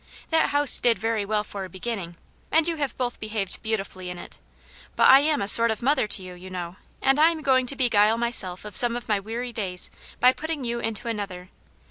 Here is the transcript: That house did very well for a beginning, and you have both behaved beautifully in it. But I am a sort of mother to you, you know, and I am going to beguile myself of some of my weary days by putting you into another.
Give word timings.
That 0.31 0.49
house 0.49 0.79
did 0.79 0.97
very 0.97 1.25
well 1.25 1.43
for 1.43 1.63
a 1.63 1.69
beginning, 1.69 2.15
and 2.51 2.67
you 2.67 2.77
have 2.77 2.97
both 2.97 3.19
behaved 3.19 3.61
beautifully 3.61 4.09
in 4.09 4.17
it. 4.17 4.39
But 4.95 5.09
I 5.11 5.19
am 5.19 5.43
a 5.43 5.47
sort 5.47 5.69
of 5.69 5.83
mother 5.83 6.07
to 6.07 6.23
you, 6.23 6.33
you 6.33 6.49
know, 6.49 6.77
and 7.03 7.19
I 7.19 7.29
am 7.29 7.43
going 7.43 7.67
to 7.67 7.75
beguile 7.75 8.17
myself 8.17 8.65
of 8.65 8.75
some 8.75 8.95
of 8.95 9.07
my 9.07 9.19
weary 9.19 9.53
days 9.53 9.91
by 10.19 10.33
putting 10.33 10.65
you 10.65 10.79
into 10.79 11.07
another. 11.07 11.49